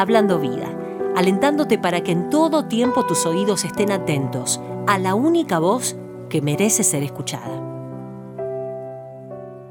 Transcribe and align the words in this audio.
Hablando 0.00 0.38
Vida, 0.38 0.68
alentándote 1.16 1.76
para 1.76 2.02
que 2.02 2.12
en 2.12 2.30
todo 2.30 2.66
tiempo 2.66 3.04
tus 3.04 3.26
oídos 3.26 3.64
estén 3.64 3.90
atentos 3.90 4.60
a 4.86 4.96
la 4.96 5.16
única 5.16 5.58
voz 5.58 5.96
que 6.30 6.40
merece 6.40 6.84
ser 6.84 7.02
escuchada. 7.02 7.60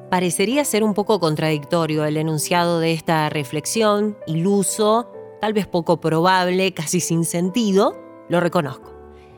Parecería 0.09 0.66
ser 0.66 0.84
un 0.84 0.94
poco 0.94 1.21
contradictorio 1.21 2.04
el 2.04 2.18
enunciado 2.18 2.82
de 2.82 2.91
esta 2.91 3.30
reflexión, 3.30 4.18
iluso, 4.27 5.09
tal 5.40 5.54
vez 5.54 5.66
poco 5.66 6.02
probable, 6.02 6.73
casi 6.73 7.00
sin 7.00 7.23
sentido, 7.23 7.96
lo 8.28 8.41
reconozco. 8.41 8.91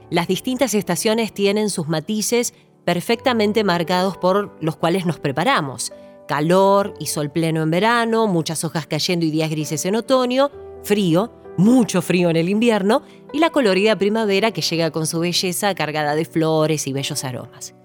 Las 0.09 0.27
distintas 0.27 0.73
estaciones 0.73 1.35
tienen 1.35 1.69
sus 1.69 1.87
matices 1.87 2.55
perfectamente 2.83 3.63
marcados 3.63 4.17
por 4.17 4.57
los 4.59 4.75
cuales 4.75 5.05
nos 5.05 5.19
preparamos. 5.19 5.93
Calor 6.27 6.95
y 6.99 7.05
sol 7.05 7.29
pleno 7.29 7.61
en 7.61 7.69
verano, 7.69 8.25
muchas 8.25 8.63
hojas 8.63 8.87
cayendo 8.87 9.23
y 9.27 9.29
días 9.29 9.51
grises 9.51 9.85
en 9.85 9.95
otoño, 9.95 10.49
frío, 10.89 11.31
mucho 11.55 12.01
frío 12.01 12.31
en 12.31 12.35
el 12.35 12.49
invierno 12.49 13.03
y 13.31 13.37
la 13.37 13.51
colorida 13.51 13.95
primavera 13.95 14.49
que 14.49 14.63
llega 14.63 14.89
con 14.89 15.05
su 15.05 15.19
belleza 15.19 15.75
cargada 15.75 16.15
de 16.15 16.25
flores 16.25 16.87
y 16.87 16.93
bellos 16.93 17.23
aromas. 17.23 17.75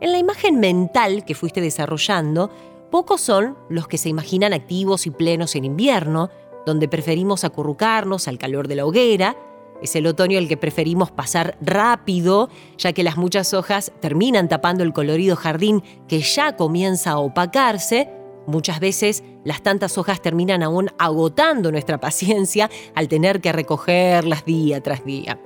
En 0.00 0.10
la 0.10 0.18
imagen 0.18 0.58
mental 0.58 1.24
que 1.24 1.36
fuiste 1.36 1.60
desarrollando, 1.60 2.50
pocos 2.90 3.20
son 3.20 3.56
los 3.70 3.86
que 3.86 3.96
se 3.96 4.08
imaginan 4.08 4.52
activos 4.52 5.06
y 5.06 5.10
plenos 5.10 5.54
en 5.54 5.66
invierno, 5.66 6.30
donde 6.66 6.88
preferimos 6.88 7.44
acurrucarnos 7.44 8.26
al 8.26 8.38
calor 8.38 8.66
de 8.66 8.74
la 8.74 8.86
hoguera, 8.86 9.36
es 9.80 9.94
el 9.94 10.08
otoño 10.08 10.36
el 10.36 10.48
que 10.48 10.56
preferimos 10.56 11.12
pasar 11.12 11.56
rápido, 11.60 12.48
ya 12.76 12.92
que 12.92 13.04
las 13.04 13.16
muchas 13.16 13.54
hojas 13.54 13.92
terminan 14.00 14.48
tapando 14.48 14.82
el 14.82 14.92
colorido 14.92 15.36
jardín 15.36 15.84
que 16.08 16.20
ya 16.22 16.56
comienza 16.56 17.12
a 17.12 17.18
opacarse. 17.18 18.10
Muchas 18.48 18.80
veces 18.80 19.24
las 19.44 19.62
tantas 19.62 19.98
hojas 19.98 20.22
terminan 20.22 20.62
aún 20.62 20.88
agotando 20.98 21.70
nuestra 21.70 22.00
paciencia 22.00 22.70
al 22.94 23.06
tener 23.06 23.42
que 23.42 23.52
recogerlas 23.52 24.46
día 24.46 24.82
tras 24.82 25.04
día. 25.04 25.38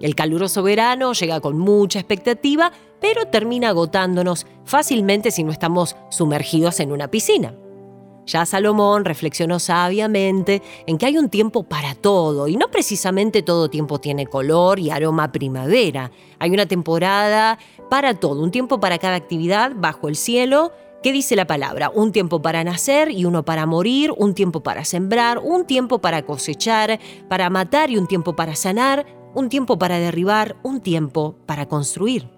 El 0.00 0.14
caluroso 0.14 0.62
verano 0.62 1.14
llega 1.14 1.40
con 1.40 1.56
mucha 1.56 1.98
expectativa, 1.98 2.70
pero 3.00 3.24
termina 3.28 3.70
agotándonos 3.70 4.46
fácilmente 4.66 5.30
si 5.30 5.44
no 5.44 5.50
estamos 5.50 5.96
sumergidos 6.10 6.78
en 6.80 6.92
una 6.92 7.08
piscina. 7.08 7.54
Ya 8.26 8.44
Salomón 8.44 9.06
reflexionó 9.06 9.58
sabiamente 9.58 10.60
en 10.86 10.98
que 10.98 11.06
hay 11.06 11.16
un 11.16 11.30
tiempo 11.30 11.62
para 11.62 11.94
todo 11.94 12.48
y 12.48 12.56
no 12.56 12.70
precisamente 12.70 13.42
todo 13.42 13.70
tiempo 13.70 13.98
tiene 13.98 14.26
color 14.26 14.78
y 14.78 14.90
aroma 14.90 15.32
primavera. 15.32 16.10
Hay 16.38 16.50
una 16.50 16.66
temporada 16.66 17.58
para 17.88 18.12
todo, 18.12 18.42
un 18.42 18.50
tiempo 18.50 18.78
para 18.78 18.98
cada 18.98 19.14
actividad 19.14 19.72
bajo 19.74 20.08
el 20.08 20.16
cielo. 20.16 20.72
¿Qué 21.02 21.12
dice 21.12 21.36
la 21.36 21.46
palabra? 21.46 21.90
Un 21.90 22.10
tiempo 22.10 22.42
para 22.42 22.64
nacer 22.64 23.10
y 23.10 23.26
uno 23.26 23.44
para 23.44 23.66
morir, 23.66 24.12
un 24.16 24.34
tiempo 24.34 24.62
para 24.62 24.84
sembrar, 24.84 25.38
un 25.38 25.66
tiempo 25.66 26.00
para 26.00 26.22
cosechar, 26.22 26.98
para 27.28 27.50
matar 27.50 27.90
y 27.90 27.96
un 27.96 28.08
tiempo 28.08 28.34
para 28.34 28.56
sanar, 28.56 29.06
un 29.34 29.48
tiempo 29.48 29.78
para 29.78 29.98
derribar, 29.98 30.56
un 30.62 30.80
tiempo 30.80 31.36
para 31.46 31.66
construir. 31.66 32.28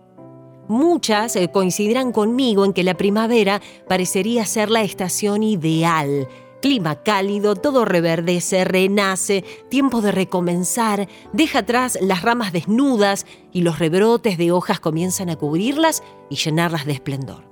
Muchas 0.69 1.35
eh, 1.37 1.51
coincidirán 1.51 2.13
conmigo 2.13 2.65
en 2.65 2.75
que 2.75 2.83
la 2.83 2.95
primavera 2.95 3.63
parecería 3.89 4.45
ser 4.45 4.71
la 4.71 4.83
estación 4.83 5.43
ideal. 5.43 6.29
Clima 6.61 7.03
cálido, 7.03 7.55
todo 7.55 7.85
reverdece, 7.85 8.65
renace, 8.65 9.45
tiempo 9.71 10.03
de 10.03 10.13
recomenzar, 10.13 11.09
deja 11.33 11.61
atrás 11.61 11.97
las 12.03 12.21
ramas 12.21 12.53
desnudas 12.53 13.25
y 13.53 13.63
los 13.63 13.79
rebrotes 13.79 14.37
de 14.37 14.51
hojas 14.53 14.81
comienzan 14.81 15.31
a 15.31 15.37
cubrirlas 15.37 16.03
y 16.29 16.37
llenarlas 16.37 16.85
de 16.85 16.93
esplendor. 16.93 17.48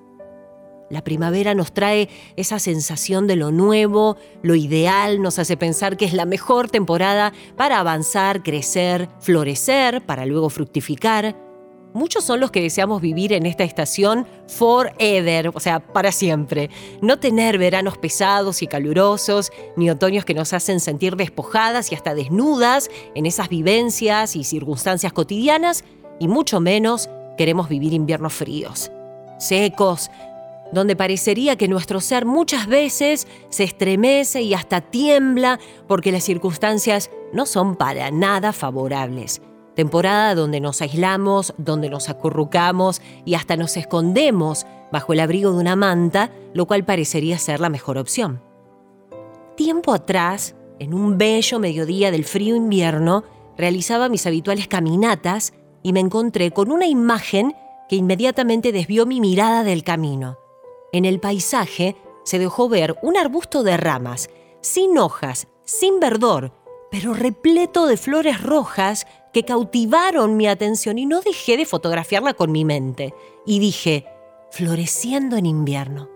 La 0.89 1.03
primavera 1.03 1.55
nos 1.55 1.73
trae 1.73 2.09
esa 2.37 2.59
sensación 2.59 3.27
de 3.27 3.37
lo 3.37 3.51
nuevo, 3.51 4.17
lo 4.43 4.55
ideal, 4.55 5.21
nos 5.21 5.39
hace 5.39 5.57
pensar 5.57 5.97
que 5.97 6.05
es 6.05 6.13
la 6.13 6.27
mejor 6.27 6.71
temporada 6.71 7.33
para 7.57 7.81
avanzar, 7.81 8.43
crecer, 8.43 9.09
florecer, 9.21 10.05
para 10.07 10.27
luego 10.27 10.49
fructificar 10.49 11.47
muchos 11.97 12.25
son 12.25 12.41
los 12.41 12.51
que 12.51 12.61
deseamos 12.61 13.01
vivir 13.01 13.33
en 13.33 13.47
esta 13.47 13.65
estación 13.65 14.27
forever, 14.47 15.51
o 15.55 15.61
sea, 15.61 15.81
para 15.81 16.13
siempre. 16.13 16.71
No 17.01 17.19
tener 17.19 17.59
veranos 17.59 17.97
pesados 17.97 18.63
y 18.63 18.67
calurosos, 18.67 19.51
ni 19.77 19.91
otoños 19.91 20.25
que 20.25 20.35
nos 20.35 20.53
hacen 20.53 20.79
sentir 20.79 21.17
despojadas 21.17 21.91
y 21.91 21.95
hasta 21.95 22.15
desnudas 22.15 22.91
en 23.15 23.25
esas 23.25 23.49
vivencias 23.49 24.37
y 24.37 24.45
circunstancias 24.45 25.13
cotidianas, 25.13 25.85
y 26.21 26.29
mucho 26.29 26.61
menos 26.61 27.09
queremos 27.39 27.69
vivir 27.69 27.95
inviernos 27.95 28.35
fríos, 28.35 28.93
secos, 29.39 30.11
donde 30.73 30.97
parecería 30.97 31.57
que 31.57 31.69
nuestro 31.69 32.01
ser 32.01 32.27
muchas 32.27 32.67
veces 32.67 33.27
se 33.49 33.65
estremece 33.65 34.43
y 34.43 34.55
hasta 34.55 34.81
tiembla 34.81 35.59
porque 35.87 36.13
las 36.13 36.25
circunstancias 36.25 37.11
no 37.33 37.47
son 37.47 37.77
para 37.77 38.11
nada 38.11 38.53
favorables 38.53 39.41
temporada 39.77 40.35
donde 40.35 40.59
nos 40.59 40.83
aislamos, 40.83 41.55
donde 41.59 41.89
nos 41.89 42.09
acurrucamos 42.09 43.01
y 43.25 43.35
hasta 43.35 43.57
nos 43.57 43.77
escondemos 43.77 44.67
bajo 44.91 45.13
el 45.13 45.21
abrigo 45.21 45.53
de 45.53 45.59
una 45.59 45.77
manta, 45.77 46.33
lo 46.55 46.67
cual 46.67 46.85
parecería 46.85 47.39
ser 47.39 47.61
la 47.61 47.69
mejor 47.69 47.99
opción. 47.99 48.43
Tiempo 49.55 49.93
atrás, 49.93 50.57
en 50.79 50.95
un 50.95 51.19
bello 51.19 51.61
mediodía 51.61 52.11
del 52.11 52.25
frío 52.25 52.57
invierno, 52.57 53.23
realizaba 53.57 54.09
mis 54.09 54.27
habituales 54.27 54.67
caminatas 54.67 55.53
y 55.83 55.93
me 55.93 56.01
encontré 56.01 56.51
con 56.51 56.73
una 56.73 56.87
imagen 56.87 57.55
que 57.89 57.97
inmediatamente 57.97 58.73
desvió 58.73 59.07
mi 59.07 59.21
mirada 59.21 59.63
del 59.63 59.85
camino. 59.85 60.39
En 60.93 61.05
el 61.05 61.21
paisaje 61.21 61.97
se 62.25 62.39
dejó 62.39 62.69
ver 62.69 62.97
un 63.03 63.17
arbusto 63.17 63.63
de 63.63 63.77
ramas, 63.77 64.31
sin 64.61 64.99
hojas, 64.99 65.49
sin 65.65 66.01
verdor, 66.01 66.53
pero 66.91 67.15
repleto 67.15 67.87
de 67.87 67.97
flores 67.97 68.43
rojas 68.43 69.07
que 69.33 69.45
cautivaron 69.45 70.37
mi 70.37 70.47
atención 70.47 70.99
y 70.99 71.07
no 71.07 71.21
dejé 71.21 71.57
de 71.57 71.67
fotografiarla 71.67 72.35
con 72.35 72.53
mi 72.53 72.65
mente. 72.65 73.15
Y 73.45 73.59
dije, 73.59 74.07
floreciendo 74.51 75.37
en 75.37 75.47
invierno. 75.47 76.09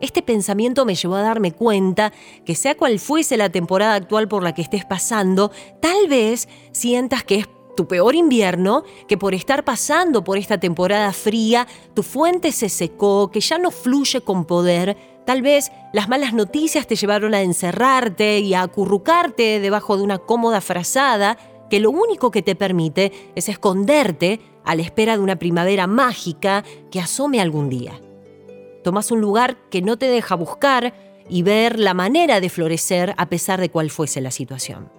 Este 0.00 0.20
pensamiento 0.20 0.84
me 0.84 0.96
llevó 0.96 1.14
a 1.14 1.22
darme 1.22 1.52
cuenta 1.52 2.12
que 2.44 2.56
sea 2.56 2.76
cual 2.76 2.98
fuese 2.98 3.36
la 3.36 3.50
temporada 3.50 3.94
actual 3.94 4.26
por 4.26 4.42
la 4.42 4.52
que 4.52 4.62
estés 4.62 4.84
pasando, 4.84 5.52
tal 5.80 6.08
vez 6.08 6.48
sientas 6.72 7.22
que 7.22 7.36
es 7.36 7.46
tu 7.76 7.86
peor 7.86 8.14
invierno, 8.14 8.84
que 9.08 9.16
por 9.16 9.34
estar 9.34 9.64
pasando 9.64 10.24
por 10.24 10.38
esta 10.38 10.58
temporada 10.58 11.12
fría, 11.12 11.66
tu 11.94 12.02
fuente 12.02 12.52
se 12.52 12.68
secó, 12.68 13.30
que 13.30 13.40
ya 13.40 13.58
no 13.58 13.70
fluye 13.70 14.20
con 14.20 14.44
poder, 14.44 14.96
tal 15.24 15.42
vez 15.42 15.70
las 15.92 16.08
malas 16.08 16.34
noticias 16.34 16.86
te 16.86 16.96
llevaron 16.96 17.34
a 17.34 17.42
encerrarte 17.42 18.40
y 18.40 18.54
a 18.54 18.62
acurrucarte 18.62 19.60
debajo 19.60 19.96
de 19.96 20.02
una 20.02 20.18
cómoda 20.18 20.60
frazada, 20.60 21.38
que 21.70 21.80
lo 21.80 21.90
único 21.90 22.30
que 22.30 22.42
te 22.42 22.54
permite 22.54 23.32
es 23.34 23.48
esconderte 23.48 24.40
a 24.64 24.74
la 24.74 24.82
espera 24.82 25.16
de 25.16 25.22
una 25.22 25.36
primavera 25.36 25.86
mágica 25.86 26.64
que 26.90 27.00
asome 27.00 27.40
algún 27.40 27.68
día. 27.68 28.00
Tomas 28.84 29.10
un 29.10 29.20
lugar 29.20 29.56
que 29.70 29.80
no 29.80 29.96
te 29.96 30.06
deja 30.06 30.34
buscar 30.34 30.92
y 31.28 31.42
ver 31.42 31.78
la 31.78 31.94
manera 31.94 32.40
de 32.40 32.50
florecer 32.50 33.14
a 33.16 33.28
pesar 33.28 33.60
de 33.60 33.70
cuál 33.70 33.90
fuese 33.90 34.20
la 34.20 34.30
situación. 34.30 34.90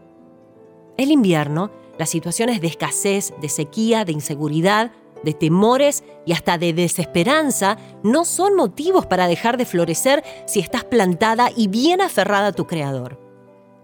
El 0.98 1.12
invierno, 1.12 1.72
las 1.98 2.10
situaciones 2.10 2.62
de 2.62 2.68
escasez, 2.68 3.34
de 3.42 3.50
sequía, 3.50 4.06
de 4.06 4.14
inseguridad, 4.14 4.92
de 5.24 5.34
temores 5.34 6.04
y 6.26 6.34
hasta 6.34 6.58
de 6.58 6.74
desesperanza 6.74 7.78
no 8.04 8.26
son 8.26 8.56
motivos 8.56 9.06
para 9.06 9.28
dejar 9.28 9.58
de 9.58 9.66
florecer 9.66 10.24
si 10.46 10.60
estás 10.60 10.84
plantada 10.84 11.50
y 11.56 11.68
bien 11.68 12.02
aferrada 12.02 12.48
a 12.48 12.54
tu 12.54 12.68
Creador. 12.68 13.20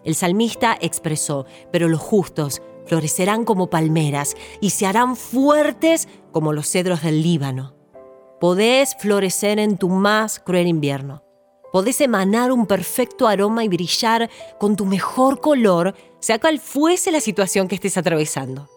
El 0.03 0.15
salmista 0.15 0.77
expresó, 0.79 1.45
pero 1.71 1.87
los 1.87 1.99
justos 1.99 2.61
florecerán 2.85 3.45
como 3.45 3.69
palmeras 3.69 4.35
y 4.61 4.71
se 4.71 4.85
harán 4.85 5.15
fuertes 5.15 6.07
como 6.31 6.53
los 6.53 6.67
cedros 6.67 7.03
del 7.03 7.21
Líbano. 7.21 7.75
Podés 8.39 8.95
florecer 8.95 9.59
en 9.59 9.77
tu 9.77 9.89
más 9.89 10.39
cruel 10.39 10.67
invierno. 10.67 11.28
Podés 11.71 12.01
emanar 12.01 12.51
un 12.51 12.65
perfecto 12.65 13.27
aroma 13.27 13.63
y 13.63 13.67
brillar 13.67 14.29
con 14.59 14.75
tu 14.75 14.85
mejor 14.85 15.39
color, 15.39 15.95
sea 16.19 16.39
cual 16.39 16.59
fuese 16.59 17.11
la 17.11 17.21
situación 17.21 17.67
que 17.67 17.75
estés 17.75 17.97
atravesando. 17.97 18.67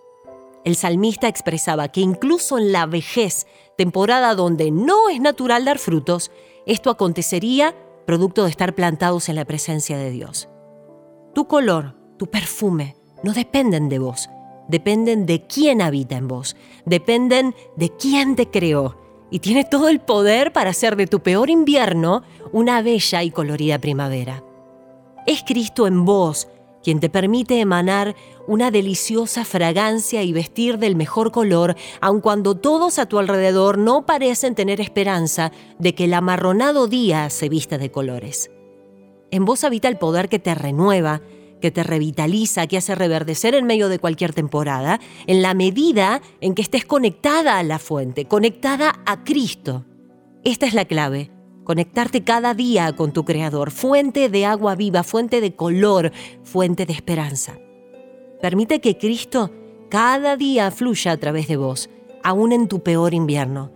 El 0.64 0.76
salmista 0.76 1.26
expresaba 1.26 1.88
que 1.88 2.00
incluso 2.00 2.58
en 2.58 2.70
la 2.70 2.86
vejez, 2.86 3.46
temporada 3.76 4.34
donde 4.34 4.70
no 4.70 5.08
es 5.08 5.20
natural 5.20 5.64
dar 5.64 5.78
frutos, 5.78 6.30
esto 6.66 6.90
acontecería 6.90 7.74
producto 8.06 8.44
de 8.44 8.50
estar 8.50 8.74
plantados 8.74 9.28
en 9.28 9.36
la 9.36 9.44
presencia 9.44 9.96
de 9.96 10.10
Dios. 10.10 10.48
Tu 11.34 11.46
color, 11.46 11.96
tu 12.18 12.26
perfume, 12.26 12.96
no 13.22 13.32
dependen 13.32 13.88
de 13.88 13.98
vos, 13.98 14.28
dependen 14.68 15.26
de 15.26 15.46
quién 15.46 15.80
habita 15.80 16.16
en 16.16 16.28
vos, 16.28 16.56
dependen 16.84 17.54
de 17.76 17.90
quién 17.96 18.36
te 18.36 18.50
creó 18.50 19.01
y 19.32 19.38
tiene 19.38 19.64
todo 19.64 19.88
el 19.88 19.98
poder 19.98 20.52
para 20.52 20.70
hacer 20.70 20.94
de 20.94 21.08
tu 21.08 21.20
peor 21.20 21.48
invierno 21.48 22.22
una 22.52 22.82
bella 22.82 23.22
y 23.22 23.30
colorida 23.30 23.78
primavera. 23.80 24.44
Es 25.26 25.42
Cristo 25.42 25.86
en 25.86 26.04
vos 26.04 26.48
quien 26.82 27.00
te 27.00 27.08
permite 27.08 27.60
emanar 27.60 28.14
una 28.46 28.70
deliciosa 28.70 29.44
fragancia 29.44 30.22
y 30.22 30.32
vestir 30.32 30.78
del 30.78 30.96
mejor 30.96 31.30
color, 31.30 31.76
aun 32.00 32.20
cuando 32.20 32.56
todos 32.56 32.98
a 32.98 33.06
tu 33.06 33.18
alrededor 33.18 33.78
no 33.78 34.04
parecen 34.04 34.54
tener 34.54 34.80
esperanza 34.80 35.52
de 35.78 35.94
que 35.94 36.04
el 36.04 36.14
amarronado 36.14 36.88
día 36.88 37.30
se 37.30 37.48
vista 37.48 37.78
de 37.78 37.90
colores. 37.90 38.50
En 39.30 39.44
vos 39.44 39.64
habita 39.64 39.88
el 39.88 39.96
poder 39.96 40.28
que 40.28 40.40
te 40.40 40.54
renueva, 40.54 41.22
que 41.62 41.70
te 41.70 41.82
revitaliza, 41.82 42.66
que 42.66 42.76
hace 42.76 42.94
reverdecer 42.94 43.54
en 43.54 43.64
medio 43.64 43.88
de 43.88 43.98
cualquier 43.98 44.34
temporada, 44.34 45.00
en 45.26 45.40
la 45.40 45.54
medida 45.54 46.20
en 46.42 46.54
que 46.54 46.60
estés 46.60 46.84
conectada 46.84 47.58
a 47.58 47.62
la 47.62 47.78
fuente, 47.78 48.26
conectada 48.26 49.00
a 49.06 49.24
Cristo. 49.24 49.86
Esta 50.44 50.66
es 50.66 50.74
la 50.74 50.84
clave, 50.84 51.30
conectarte 51.64 52.24
cada 52.24 52.52
día 52.52 52.92
con 52.92 53.12
tu 53.12 53.24
Creador, 53.24 53.70
fuente 53.70 54.28
de 54.28 54.44
agua 54.44 54.74
viva, 54.74 55.04
fuente 55.04 55.40
de 55.40 55.54
color, 55.56 56.12
fuente 56.42 56.84
de 56.84 56.92
esperanza. 56.92 57.58
Permite 58.42 58.82
que 58.82 58.98
Cristo 58.98 59.50
cada 59.88 60.36
día 60.36 60.70
fluya 60.70 61.12
a 61.12 61.16
través 61.16 61.48
de 61.48 61.56
vos, 61.56 61.88
aún 62.22 62.52
en 62.52 62.66
tu 62.66 62.82
peor 62.82 63.14
invierno. 63.14 63.70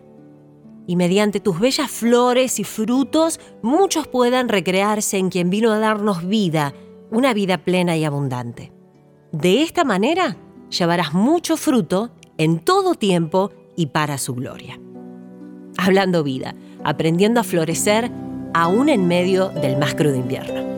Y 0.86 0.96
mediante 0.96 1.40
tus 1.40 1.60
bellas 1.60 1.90
flores 1.90 2.58
y 2.58 2.64
frutos, 2.64 3.38
muchos 3.62 4.06
puedan 4.06 4.48
recrearse 4.48 5.18
en 5.18 5.30
quien 5.30 5.50
vino 5.50 5.72
a 5.72 5.78
darnos 5.78 6.26
vida, 6.26 6.74
una 7.10 7.34
vida 7.34 7.58
plena 7.58 7.96
y 7.96 8.04
abundante. 8.04 8.72
De 9.32 9.62
esta 9.62 9.84
manera, 9.84 10.36
llevarás 10.70 11.14
mucho 11.14 11.56
fruto 11.56 12.10
en 12.38 12.58
todo 12.58 12.94
tiempo 12.94 13.52
y 13.76 13.86
para 13.86 14.18
su 14.18 14.34
gloria. 14.34 14.80
Hablando 15.76 16.22
vida, 16.22 16.54
aprendiendo 16.84 17.40
a 17.40 17.44
florecer 17.44 18.10
aún 18.54 18.88
en 18.88 19.06
medio 19.06 19.48
del 19.50 19.76
más 19.76 19.94
crudo 19.94 20.16
invierno. 20.16 20.75